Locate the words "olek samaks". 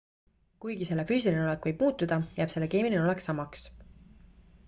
3.05-3.67